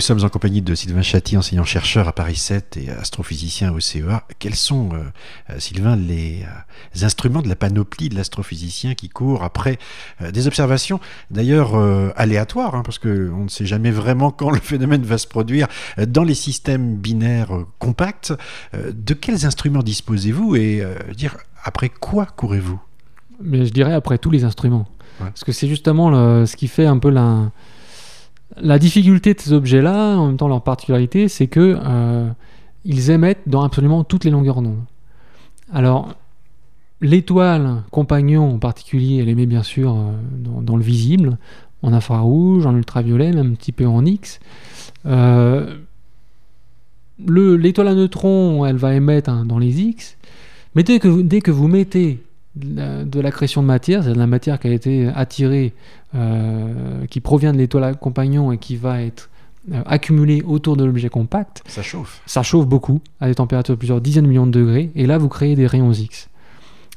[0.00, 4.26] Nous sommes en compagnie de Sylvain Chatti, enseignant-chercheur à Paris 7 et astrophysicien au CEA.
[4.38, 9.78] Quels sont, euh, Sylvain, les, euh, instruments de la panoplie de l'astrophysicien qui court après
[10.22, 11.00] euh, des observations,
[11.30, 11.74] d'ailleurs
[12.16, 15.68] aléatoires, hein, parce qu'on ne sait jamais vraiment quand le phénomène va se produire
[15.98, 18.32] dans les systèmes binaires compacts.
[18.72, 20.82] de quels instruments disposez-vous et
[21.14, 22.80] dire après quoi courez-vous?
[23.42, 24.88] Mais je dirais après tous les instruments.
[25.18, 27.50] Parce que c'est justement ce qui fait un peu la
[28.56, 32.28] la difficulté de ces objets-là, en même temps leur particularité, c'est que euh,
[32.84, 34.82] ils émettent dans absolument toutes les longueurs d'onde.
[35.72, 36.14] Alors,
[37.00, 40.12] l'étoile compagnon en particulier, elle émet bien sûr euh,
[40.62, 41.38] dans, le visible,
[41.82, 44.40] en infrarouge, en ultraviolet, même un petit peu en X.
[45.06, 45.76] Euh,
[47.26, 50.16] l'étoile à neutrons, elle va émettre hein, dans les X.
[50.74, 52.22] Mais que, dès que vous mettez
[52.56, 55.72] de la création de matière, c'est de la matière qui a été attirée,
[56.14, 59.30] euh, qui provient de l'étoile compagnon et qui va être
[59.72, 61.62] euh, accumulée autour de l'objet compact.
[61.66, 62.20] Ça chauffe.
[62.26, 65.18] Ça chauffe beaucoup, à des températures de plusieurs dizaines de millions de degrés, et là
[65.18, 66.28] vous créez des rayons X.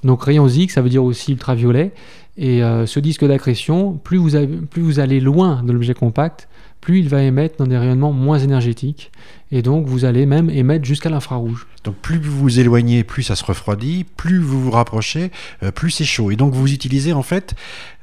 [0.03, 1.91] Donc rayons X, ça veut dire aussi ultraviolet,
[2.35, 4.31] et euh, ce disque d'accrétion, plus vous,
[4.69, 6.47] plus vous allez loin de l'objet compact,
[6.83, 9.09] plus il va émettre dans des rayonnements moins énergétiques.
[9.51, 11.65] Et donc, vous allez même émettre jusqu'à l'infrarouge.
[11.85, 15.91] Donc, plus vous vous éloignez, plus ça se refroidit, plus vous vous rapprochez, euh, plus
[15.91, 16.31] c'est chaud.
[16.31, 17.53] Et donc, vous utilisez en fait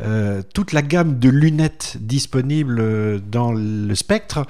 [0.01, 4.47] euh, toute la gamme de lunettes disponibles euh, dans le spectre,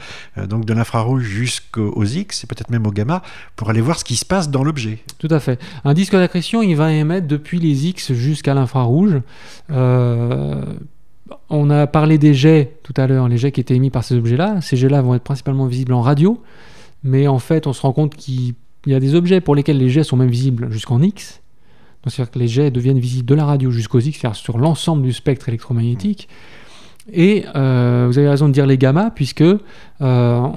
[0.49, 3.23] donc de l'infrarouge jusqu'aux X, et peut-être même au gamma,
[3.57, 4.99] pour aller voir ce qui se passe dans l'objet.
[5.19, 5.59] Tout à fait.
[5.85, 9.23] Un disque d'accrétion, il va émettre depuis les X jusqu'à l'infrarouge.
[11.49, 14.15] On a parlé des jets tout à l'heure, les jets qui étaient émis par ces
[14.15, 14.61] objets-là.
[14.61, 16.43] Ces jets-là vont être principalement visibles en radio,
[17.03, 18.55] mais en fait, on se rend compte qu'il
[18.87, 21.41] y a des objets pour lesquels les jets sont même visibles jusqu'en X.
[22.07, 25.13] C'est-à-dire que les jets deviennent visibles de la radio jusqu'aux X, c'est-à-dire sur l'ensemble du
[25.13, 26.29] spectre électromagnétique.
[27.13, 30.49] Et euh, vous avez raison de dire les gamma, puisque euh,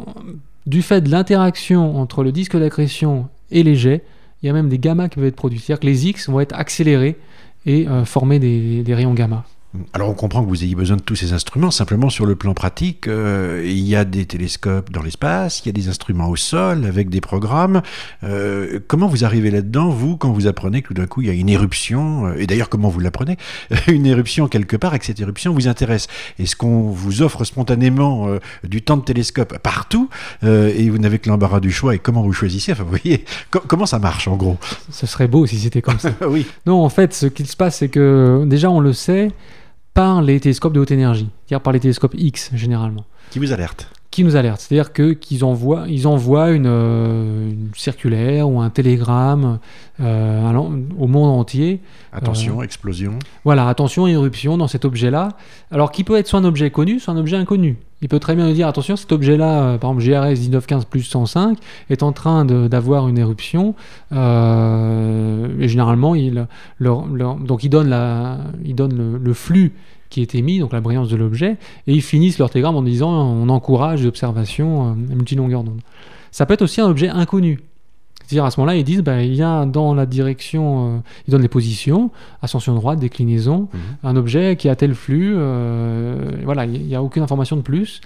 [0.66, 4.03] du fait de l'interaction entre le disque d'accrétion et les jets,
[4.41, 5.59] il y a même des gamma qui peuvent être produits.
[5.59, 7.17] C'est-à-dire que les X vont être accélérés
[7.66, 9.45] et euh, former des rayons gamma.
[9.94, 12.53] Alors on comprend que vous ayez besoin de tous ces instruments, simplement sur le plan
[12.53, 16.35] pratique, euh, il y a des télescopes dans l'espace, il y a des instruments au
[16.35, 17.81] sol avec des programmes.
[18.23, 21.31] Euh, comment vous arrivez là-dedans, vous, quand vous apprenez que tout d'un coup il y
[21.31, 23.38] a une éruption, euh, et d'ailleurs comment vous l'apprenez,
[23.88, 26.07] une éruption quelque part et que cette éruption vous intéresse
[26.38, 28.28] Est-ce qu'on vous offre spontanément
[28.63, 30.09] du temps de télescope partout
[30.44, 33.85] et vous n'avez que l'embarras du choix et comment vous choisissez Enfin vous voyez, comment
[33.85, 34.57] ça marche en gros?
[34.89, 36.12] Ce serait beau si c'était comme ça.
[36.28, 36.45] oui.
[36.66, 39.31] Non, en fait ce qu'il se passe c'est que déjà on le sait,
[39.93, 43.05] par les télescopes de haute énergie, c'est-à-dire par les télescopes X généralement.
[43.29, 48.47] Qui vous alertent Qui nous alertent, c'est-à-dire que qu'ils envoient, ils envoient une, euh, circulaire
[48.47, 49.57] ou un télégramme
[50.00, 50.53] euh,
[51.00, 51.81] au monde entier.
[52.12, 53.18] Attention, euh, explosion.
[53.44, 55.29] Voilà, attention, éruption dans cet objet-là.
[55.72, 57.78] Alors qui peut être soit un objet connu, soit un objet inconnu.
[58.03, 61.57] Il peut très bien nous dire attention, cet objet-là, par exemple GRS 1915 plus 105,
[61.90, 63.74] est en train d'avoir une éruption.
[64.12, 66.45] et généralement, il,
[66.80, 69.74] donc il donne, la, il donne le, flux
[70.13, 71.57] qui est émis, donc la brillance de l'objet,
[71.88, 75.81] et ils finissent leur télégramme en disant on encourage l'observation à multilongueur d'onde.
[76.31, 77.62] Ça peut être aussi un objet inconnu.
[78.25, 81.31] C'est-à-dire à ce moment-là, ils disent bah, il y a dans la direction, euh, ils
[81.31, 82.12] donnent les positions,
[82.44, 83.79] ascension droite, déclinaison, mhm.
[84.03, 88.00] un objet qui a tel flux, euh, voilà, il n'y a aucune information de plus.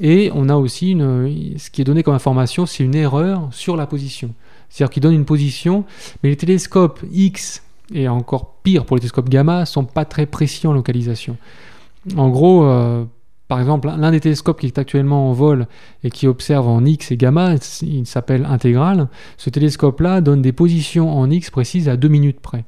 [0.00, 3.74] Et on a aussi une, ce qui est donné comme information, c'est une erreur sur
[3.74, 4.34] la position.
[4.68, 5.84] C'est-à-dire qu'ils donnent une position,
[6.22, 10.66] mais les télescopes X et encore pire pour les télescopes gamma sont pas très précis
[10.66, 11.36] en localisation.
[12.16, 13.04] En gros, euh,
[13.48, 15.66] par exemple, l'un des télescopes qui est actuellement en vol
[16.02, 19.08] et qui observe en X et gamma, il s'appelle Intégral.
[19.36, 22.64] Ce télescope-là donne des positions en X précises à 2 minutes près.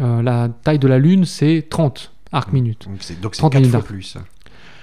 [0.00, 2.86] Euh, la taille de la Lune, c'est 30 arc minutes.
[2.86, 4.16] Donc c'est 4 fois plus.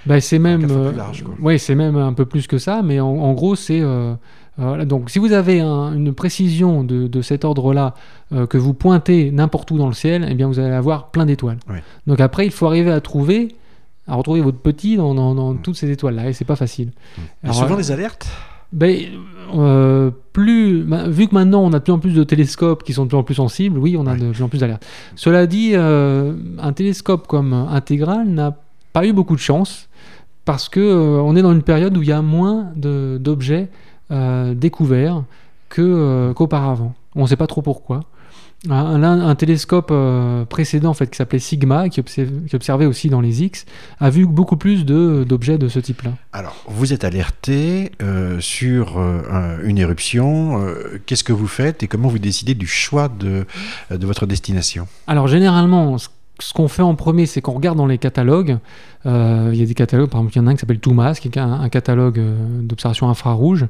[0.05, 0.93] Ben, c'est même, euh,
[1.41, 4.15] ouais, c'est même un peu plus que ça, mais en, gros, c'est euh,
[4.85, 7.93] donc si vous avez une précision de, cet ordre-là,
[8.49, 11.59] que vous pointez n'importe où dans le ciel, eh bien vous allez avoir plein d'étoiles.
[12.07, 13.49] Donc après, il faut arriver à trouver
[14.07, 15.61] à retrouver votre petit dans, mm.
[15.61, 16.91] toutes ces étoiles-là, et c'est pas facile.
[17.43, 17.51] Mm.
[17.51, 18.27] souvent des alertes
[18.73, 18.97] ben,
[19.55, 22.91] euh, plus, bah, vu que maintenant on a de plus en plus de télescopes qui
[22.91, 24.85] sont de plus en plus sensibles, oui, on a de plus en plus d'alertes.
[25.15, 28.66] Cela dit, euh, un télescope comme Intégral n'a pas
[29.05, 29.89] eu beaucoup de chance
[30.45, 33.69] parce que euh, on est dans une période où il y a moins d'objets
[34.09, 35.23] découverts
[35.69, 36.93] qu'auparavant.
[37.15, 38.01] on ne sait pas trop pourquoi.
[38.69, 42.01] Un, télescope euh, précédent en fait, qui s'appelait Sigma, qui,
[42.53, 43.65] observait aussi dans les X,
[43.99, 46.13] a vu beaucoup plus d'objets de, ce type-là.
[46.33, 50.65] Alors, vous êtes alerté euh, sur euh, une éruption.
[51.05, 53.45] Qu'est-ce que vous faites et comment vous décidez du choix de,
[53.91, 54.87] de votre destination?
[55.05, 56.09] Alors, généralement, ce
[56.53, 58.57] qu'on fait en premier, c'est qu'on regarde dans les catalogues.
[59.05, 60.79] Euh, il y a des catalogues, par exemple, il y en a un qui s'appelle
[60.79, 63.65] Toumas, qui est un, un catalogue euh, d'observation infrarouge.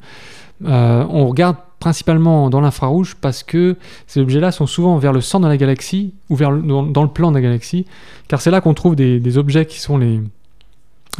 [0.65, 3.75] Euh, on regarde principalement dans l'infrarouge parce que
[4.07, 7.03] ces objets-là sont souvent vers le centre de la galaxie ou vers le- dans, dans
[7.03, 7.85] le plan de la galaxie,
[8.27, 10.19] car c'est là qu'on trouve des, des objets qui sont les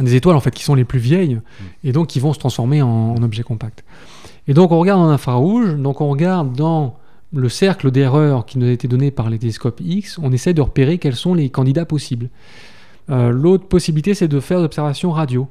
[0.00, 1.40] des étoiles en fait qui sont les plus vieilles
[1.82, 3.84] et donc qui vont se transformer en, en objets compacts.
[4.48, 6.96] Et donc on regarde en infrarouge, donc on regarde dans
[7.32, 10.62] le cercle d'erreur qui nous a été donné par les télescopes X, on essaie de
[10.62, 12.28] repérer quels sont les candidats possibles.
[13.10, 15.48] Euh, L'autre possibilité, c'est de faire des observations radio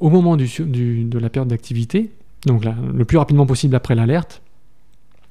[0.00, 2.10] au moment de la période d'activité,
[2.46, 4.40] donc le plus rapidement possible après l'alerte.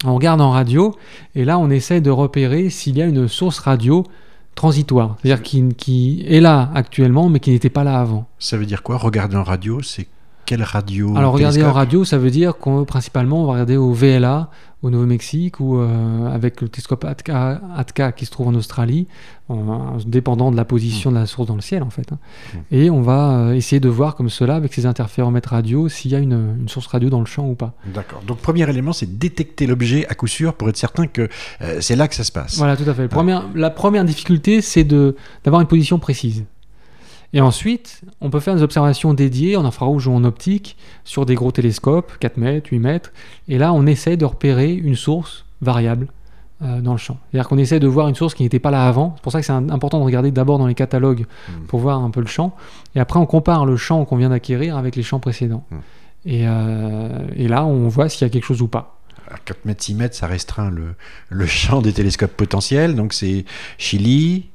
[0.05, 0.95] On regarde en radio
[1.35, 4.03] et là, on essaie de repérer s'il y a une source radio
[4.55, 8.27] transitoire, c'est-à-dire qui, qui est là actuellement mais qui n'était pas là avant.
[8.38, 8.97] Ça veut dire quoi?
[8.97, 10.07] Regarder en radio, c'est
[10.51, 13.94] quelle radio Alors regarder en radio, ça veut dire qu'on principalement on va regarder au
[13.94, 14.50] VLA,
[14.83, 19.07] au Nouveau-Mexique ou euh, avec le télescope ATCA, ATCA qui se trouve en Australie,
[19.48, 22.12] en- dépendant de la position de la source dans le ciel en fait.
[22.12, 22.18] hein.
[22.53, 22.57] Mm.
[22.75, 26.15] Et on va euh, essayer de voir comme cela avec ces interféromètres radio s'il y
[26.15, 27.74] a une, une source radio dans le champ ou pas.
[27.94, 28.21] D'accord.
[28.27, 31.30] Donc, premier élément, c'est détecter l'objet à coup sûr pour être certain que
[31.62, 32.57] euh, c'est là que ça se passe.
[32.57, 33.07] Voilà, tout à fait.
[33.56, 36.44] La première difficulté, c'est de- d'avoir une position précise.
[37.33, 40.75] Et ensuite, on peut faire des observations dédiées en infrarouge ou en optique
[41.06, 43.13] sur des gros télescopes, 4 mètres, 8 mètres.
[43.48, 46.07] Et là, on essaie de repérer une source variable
[46.62, 47.18] euh, dans le champ.
[47.31, 49.13] C'est-à-dire qu'on essaie de voir une source qui n'était pas là avant.
[49.16, 51.66] C'est pour ça que c'est important de regarder d'abord dans les catalogues Mm.
[51.68, 52.56] pour voir un peu le champ.
[52.95, 55.63] Et après, on compare le champ qu'on vient d'acquérir avec les champs précédents.
[55.72, 55.75] Mm.
[56.25, 58.98] Et, euh, et là, on voit s'il y a quelque chose ou pas.
[59.30, 60.95] À 4 mètres, 6 mètres, ça restreint le,
[61.30, 62.95] le champ des télescopes potentiels.
[62.95, 63.45] Donc, c'est
[63.77, 64.50] Chili,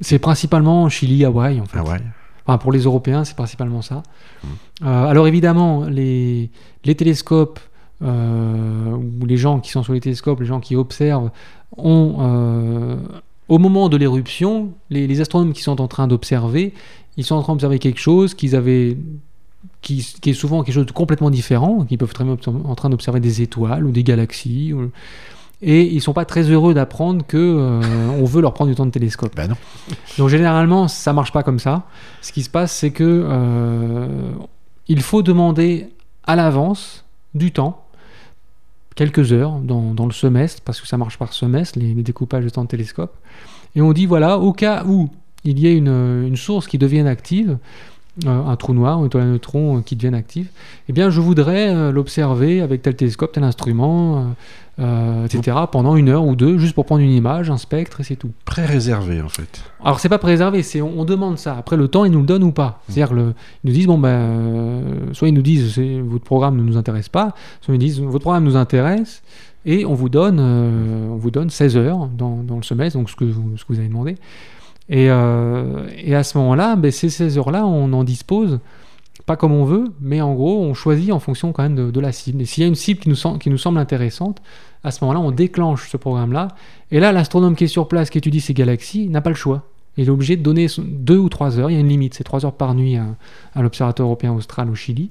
[0.00, 1.78] C'est principalement Chili, Hawaï, en fait.
[1.78, 2.00] Hawaï.
[2.46, 4.02] Enfin, pour les Européens, c'est principalement ça.
[4.42, 4.46] Mm.
[4.84, 6.50] Euh, alors évidemment, les,
[6.84, 7.60] les télescopes,
[8.02, 11.30] euh, ou les gens qui sont sur les télescopes, les gens qui observent,
[11.76, 12.96] ont, euh,
[13.48, 16.74] au moment de l'éruption, les, les astronomes qui sont en train d'observer,
[17.16, 18.96] ils sont en train d'observer quelque chose qu'ils avaient...
[19.80, 22.74] Qui, qui est souvent quelque chose de complètement différent, qui peuvent très bien être en
[22.74, 24.90] train d'observer des étoiles ou des galaxies, ou-
[25.64, 27.80] et ils sont pas très heureux d'apprendre que euh,
[28.20, 29.34] on veut leur prendre du temps de télescope.
[29.34, 29.56] Ben non.
[30.18, 31.84] Donc généralement, ça marche pas comme ça.
[32.20, 34.06] Ce qui se passe, c'est que euh,
[34.88, 35.88] il faut demander
[36.24, 37.84] à l'avance du temps,
[38.94, 42.44] quelques heures dans, dans le semestre, parce que ça marche par semestre, les, les découpages
[42.44, 43.16] de temps de télescope.
[43.74, 45.08] Et on dit voilà, au cas où
[45.44, 47.58] il y ait une, une source qui devienne active,
[48.26, 50.46] un trou noir, une étoile à neutrons euh, qui devienne active,
[50.88, 54.22] eh bien je voudrais euh, l'observer avec tel télescope, tel instrument, euh,
[54.80, 58.04] euh, etc., pendant une heure ou deux, juste pour prendre une image, un spectre, et
[58.04, 58.30] c'est tout.
[58.44, 59.62] Préréservé, en fait.
[59.84, 61.56] Alors c'est pas préservé, c'est on, on demande ça.
[61.56, 62.80] Après le temps, ils nous le donnent ou pas.
[62.88, 63.34] C'est-à-dire que le-
[63.64, 64.82] ils nous disent bon ben, euh,
[65.12, 68.44] soit ils nous disent votre programme ne nous intéresse pas, soit ils disent votre programme
[68.44, 69.22] nous intéresse
[69.66, 73.10] et on vous donne euh, on vous donne 16 heures dans, dans le semestre, donc
[73.10, 74.16] ce que vous, ce que vous avez demandé.
[74.88, 78.58] Et, euh, et à ce moment-là, ben, ces 16 heures-là, on en dispose
[79.26, 82.00] pas comme on veut, mais en gros, on choisit en fonction quand même de, de
[82.00, 82.42] la cible.
[82.42, 84.42] Et s'il y a une cible qui nous, sem- qui nous semble intéressante,
[84.82, 86.48] à ce moment-là, on déclenche ce programme-là.
[86.90, 89.62] Et là, l'astronome qui est sur place, qui étudie ces galaxies, n'a pas le choix.
[89.96, 91.70] Il est obligé de donner deux ou trois heures.
[91.70, 93.06] Il y a une limite, c'est trois heures par nuit à,
[93.54, 95.08] à l'Observatoire européen austral au Chili.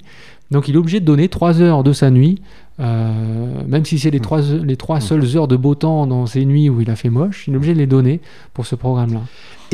[0.52, 2.40] Donc il est obligé de donner trois heures de sa nuit,
[2.78, 6.44] euh, même si c'est les trois, les trois seules heures de beau temps dans ces
[6.44, 8.20] nuits où il a fait moche, il est obligé de les donner
[8.52, 9.22] pour ce programme-là.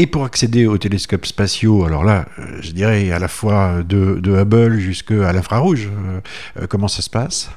[0.01, 4.19] Et pour accéder aux télescopes spatiaux, alors là, euh, je dirais à la fois de,
[4.25, 6.21] Hubble jusqu'à l'infrarouge, euh,
[6.59, 7.51] euh, comment ça se passe?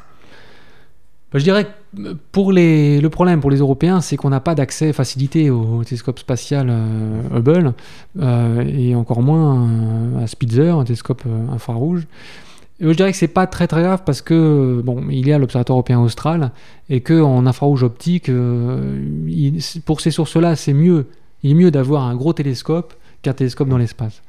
[1.31, 4.55] Bah, je dirais que pour les, le problème pour les Européens, c'est qu'on n'a pas
[4.55, 6.69] d'accès facilité au télescope spatial
[7.33, 7.73] Hubble
[8.21, 12.05] et encore moins à Spitzer, un télescope infrarouge.
[12.81, 15.37] Et je dirais que c'est pas très très grave parce que bon, il y a
[15.37, 16.51] l'observatoire européen austral
[16.89, 18.29] et que en infrarouge optique,
[19.85, 21.05] pour ces sources-là, c'est mieux.
[21.43, 24.21] Il est mieux d'avoir un gros télescope qu'un télescope dans l'espace.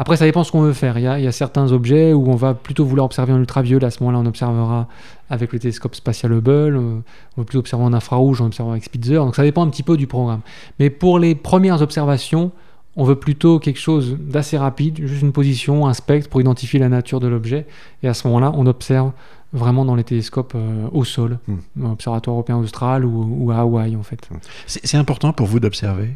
[0.00, 0.96] Après, ça dépend ce qu'on veut faire.
[0.96, 3.38] Il y, a, il y a certains objets où on va plutôt vouloir observer en
[3.40, 3.84] ultraviolet.
[3.84, 4.86] À ce moment-là, on observera
[5.28, 6.76] avec le télescope spatial Hubble.
[6.76, 7.02] On
[7.36, 9.16] va plutôt observer en infrarouge, on observera avec Spitzer.
[9.16, 10.40] Donc ça dépend un petit peu du programme.
[10.78, 12.52] Mais pour les premières observations,
[12.94, 16.88] on veut plutôt quelque chose d'assez rapide, juste une position, un spectre pour identifier la
[16.88, 17.66] nature de l'objet.
[18.04, 19.10] Et à ce moment-là, on observe
[19.52, 21.86] vraiment dans les télescopes euh, au sol, Hmm.
[21.86, 24.28] Observatoire européen austral ou, ou à Hawaï en fait.
[24.66, 26.10] C'est important pour vous d'observer?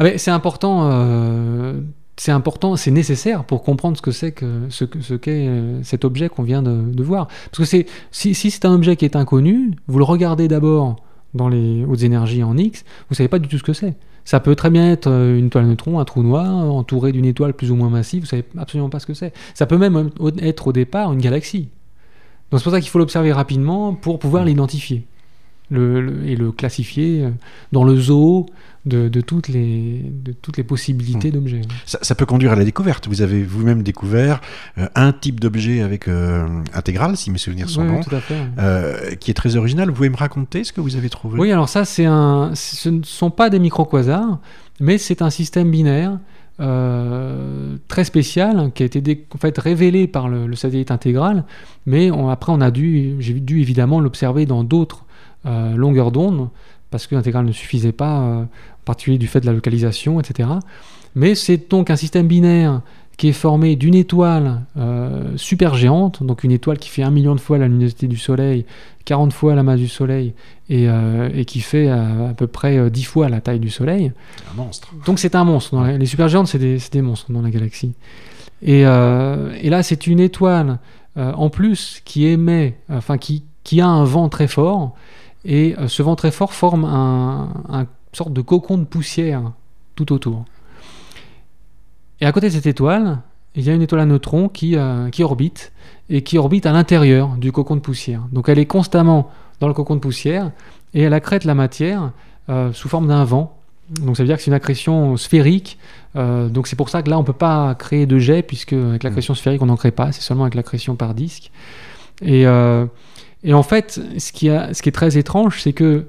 [0.00, 1.78] Ah ben, c'est important, euh,
[2.16, 6.06] c'est important, c'est nécessaire pour comprendre ce que c'est que ce, ce qu'est euh, cet
[6.06, 7.26] objet qu'on vient de, de voir.
[7.26, 10.96] Parce que c'est si, si c'est un objet qui est inconnu, vous le regardez d'abord
[11.34, 13.94] dans les hautes énergies en X, vous savez pas du tout ce que c'est.
[14.24, 17.26] Ça peut très bien être euh, une étoile à neutrons, un trou noir, entouré d'une
[17.26, 19.34] étoile plus ou moins massive, vous savez absolument pas ce que c'est.
[19.52, 20.08] Ça peut même
[20.40, 21.68] être au départ une galaxie.
[22.50, 25.06] Donc c'est pour ça qu'il faut l'observer rapidement pour pouvoir l'identifier.
[25.70, 27.30] Le, le- et le classifier euh,
[27.72, 28.46] dans le zoo
[28.86, 31.60] de, de toutes, les, de toutes les possibilités d'objets.
[31.84, 33.08] Ça, ça peut conduire à la découverte.
[33.08, 34.40] Vous avez vous-même découvert
[34.78, 36.46] euh, un type d'objet avec euh,
[37.14, 38.34] si mes souvenirs sont Oui, bons, tout à fait.
[38.58, 39.88] euh, qui est très original.
[39.88, 41.38] Vous pouvez me raconter ce que vous avez trouvé?
[41.38, 44.38] Oui, alors ça, c'est un, ce ne sont pas des micro-quasars,
[44.80, 46.18] mais c'est un système binaire
[46.74, 51.44] euh, très spécial qui a été dé- en fait révélé par le, le satellite intégral,
[51.86, 55.04] mais on- après on a dû, j'ai dû évidemment l'observer dans d'autres
[55.46, 56.48] euh, longueurs d'onde
[56.90, 58.48] parce que l'intégral ne suffisait pas, euh, en
[58.84, 60.48] particulier du fait de la localisation, etc.
[61.14, 62.80] Mais c'est donc un système binaire
[63.16, 67.34] qui est formé d'une étoile euh, super géante, donc une étoile qui fait un million
[67.34, 68.64] de fois la luminosité du Soleil,
[69.04, 70.32] 40 fois la masse du Soleil,
[70.70, 73.68] et, euh, et qui fait euh, à peu près euh, 10 fois la taille du
[73.68, 74.10] Soleil.
[74.52, 74.94] Un monstre.
[75.04, 75.74] Donc c'est un monstre.
[75.74, 77.92] Dans la- les supergéantes, c'est des, monstres dans la galaxie.
[78.62, 80.78] Et, et là, c'est une étoile
[81.16, 84.94] en plus qui émet, enfin qui, qui a un vent très fort,
[85.44, 89.52] et euh, ce vent très fort forme un, sorte de cocon de poussière
[89.94, 90.44] tout autour.
[92.20, 93.18] Et à côté de cette étoile,
[93.54, 95.72] il y a une étoile à neutrons qui, euh, qui orbite,
[96.08, 98.22] et qui orbite à l'intérieur du cocon de poussière.
[98.32, 99.30] Donc elle est constamment
[99.60, 100.50] dans le cocon de poussière,
[100.92, 102.10] et elle accrète la matière
[102.48, 103.56] euh, sous forme d'un vent.
[103.90, 105.78] Donc ça veut dire que c'est une accrétion sphérique.
[106.14, 109.34] Donc c'est pour ça que là on peut pas créer de jet puisque avec l'accrétion
[109.34, 110.12] sphérique on n'en crée pas.
[110.12, 111.50] C'est seulement avec l'accrétion par disque.
[112.22, 112.46] Et,
[113.42, 116.06] et en fait, ce qui, est très étrange, c'est que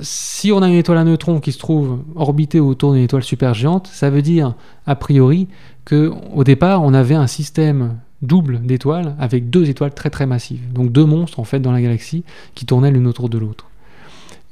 [0.00, 3.88] si on a une étoile à neutrons qui se trouve orbitée autour d'une étoile supergéante,
[3.92, 4.54] ça veut dire
[4.86, 5.46] a priori
[5.84, 10.72] que au départ on avait un système double d'étoiles avec deux étoiles très très massives.
[10.72, 12.24] Donc deux monstres en fait dans la galaxie
[12.56, 13.66] qui tournaient l'une autour de l'autre.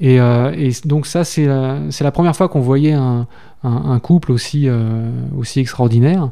[0.00, 3.26] Et, euh, donc ça, c'est la, première fois qu'on voyait un,
[4.02, 5.10] couple aussi, euh,
[5.56, 6.30] extraordinaire.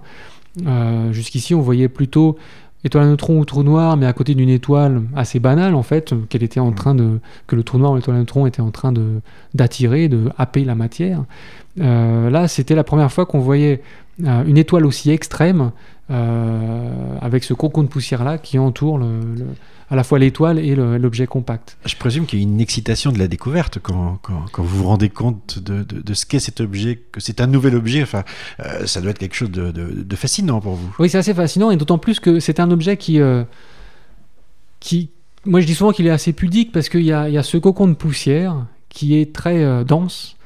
[0.66, 2.36] Euh, Jusqu'ici, on voyait plutôt
[2.84, 6.14] étoile à neutrons ou trou noir, mais à côté d'une étoile assez banale, en fait,
[6.28, 8.70] qu'elle était en train de, que le trou noir ou l'étoile à neutrons était en
[8.70, 9.20] train de
[9.54, 11.24] d'attirer, de happer la matière.
[11.80, 13.82] Euh, là, c'était la première fois qu'on voyait
[14.18, 15.72] une étoile aussi extrême,
[16.10, 19.46] euh, avec ce cocon de poussière-là qui entoure le- le-
[19.90, 21.76] à la fois l'étoile et l'objet compact.
[21.84, 24.88] Je présume qu'il y a une excitation de la découverte quand, quand, quand vous vous
[24.88, 28.02] rendez compte de, de, de ce qu'est cet objet, que c'est un nouvel objet.
[28.02, 28.24] Enfin,
[28.60, 30.94] euh, ça doit être quelque chose de, de- fascinant pour vous.
[30.98, 33.44] Oui, c'est assez fascinant, et d'autant plus que c'est un objet qui, euh,
[34.80, 35.10] qui...
[35.44, 37.88] Moi, je dis souvent qu'il est assez pudique, parce qu'il y y a ce cocon
[37.88, 40.36] de poussière qui est très euh, dense,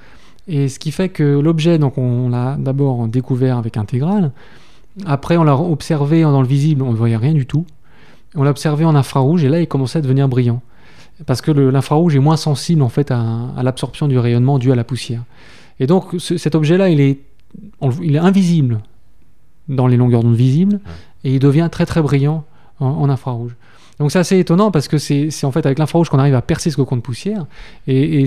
[0.49, 4.33] et ce qui fait que l'objet, donc on l'a d'abord découvert avec intégral,
[5.05, 7.67] après on l'a observé dans le visible, on ne voyait rien du tout,
[8.35, 10.63] on l'a observé en infrarouge, et là il commençait à devenir brillant,
[11.27, 13.23] parce que l'infrarouge est moins sensible en fait à,
[13.57, 15.23] à l'absorption du rayonnement dû à la poussière.
[15.81, 17.19] Et donc ce- cet objet-là, il est,
[17.81, 18.81] on le- il est invisible
[19.69, 20.81] dans les longueurs d'onde visibles,
[21.25, 22.45] et il devient très très brillant
[22.81, 23.57] en, en infrarouge.
[23.99, 26.43] Donc c'est assez étonnant parce que c'est c'est en fait avec l'infrarouge qu'on arrive à
[26.43, 27.47] percer ce cocon de poussière.
[27.87, 28.27] Et, et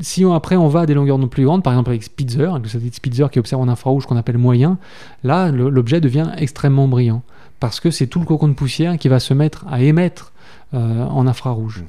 [0.00, 2.50] si on- après on va à des longueurs d'onde plus grandes, par exemple avec Spitzer,
[2.50, 4.78] avec le satellite Spitzer qui observe en infrarouge qu'on appelle moyen,
[5.24, 7.22] là l'objet devient extrêmement brillant
[7.58, 10.32] parce que c'est tout le cocon de poussière qui va se mettre à émettre
[10.74, 11.80] euh, en infrarouge.
[11.80, 11.84] Mm.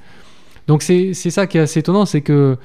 [0.67, 2.57] Donc c'est c'est ça qui est assez étonnant, c'est que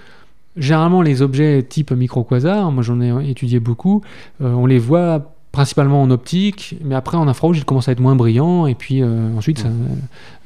[0.57, 4.03] généralement les objets type micro-quasar, moi j'en ai étudié beaucoup,
[4.41, 8.01] euh, on les voit principalement en optique, mais après en infrarouge ils commencent à être
[8.01, 9.69] moins brillants, et puis euh, ensuite, ça-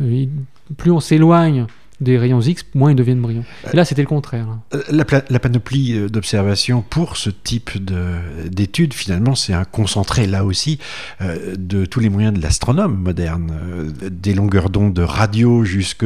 [0.00, 0.28] ils-
[0.76, 1.66] plus on s'éloigne
[2.00, 3.44] des rayons X, moins ils deviennent brillants.
[3.72, 4.46] Et là c'était le contraire.
[4.74, 10.44] Euh, La, panoplie euh, d'observation pour ce type de- d'études, finalement, c'est un concentré, là
[10.44, 10.78] aussi,
[11.20, 16.04] euh, de tous les moyens de l'astronome moderne, euh, des longueurs d'onde de radio jusque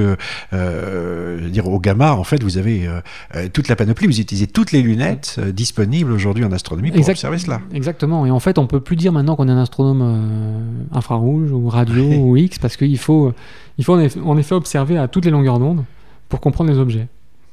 [0.52, 2.12] euh, dire, au gamma.
[2.14, 2.88] En fait, vous avez
[3.52, 7.38] toute la panoplie, vous utilisez toutes les lunettes disponibles aujourd'hui en astronomie pour Exact- observer
[7.38, 7.60] cela.
[7.72, 8.26] Exactement.
[8.26, 12.04] Et en fait, on peut plus dire maintenant qu'on est un astronome infrarouge ou radio
[12.04, 13.32] ou X parce qu'il faut,
[13.78, 15.83] il faut en effet, en effet observer à toutes les longueurs d'onde
[16.28, 17.08] pour comprendre les objets.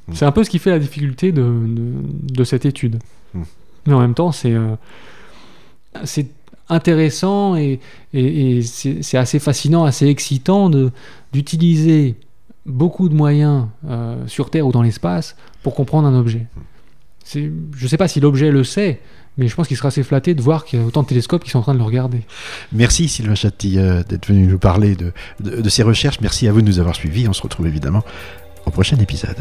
[0.08, 0.12] Mm.
[0.14, 1.92] C'est un peu ce qui fait la difficulté de, de,
[2.34, 2.98] de cette étude.
[3.34, 3.42] Mm.
[3.86, 4.74] Mais en même temps, c'est euh,
[6.04, 6.28] c'est
[6.68, 7.80] intéressant et,
[8.14, 10.70] et, et c'est assez fascinant, assez excitant
[11.32, 12.14] d'utiliser
[12.64, 16.46] beaucoup de moyens euh, sur Terre ou dans l'espace pour comprendre un objet.
[17.24, 19.00] C'est- Je ne sais pas si l'objet le sait,
[19.36, 21.44] mais je pense qu'il sera assez flatté de voir qu'il y a autant de télescopes
[21.44, 22.20] qui sont en train de le regarder.
[22.72, 26.20] Merci Sylvain Chatti euh, d'être venu nous parler de, de, de ces recherches.
[26.20, 27.28] Merci à vous de nous avoir suivis.
[27.28, 28.02] On se retrouve évidemment
[28.66, 29.38] au prochain épisode.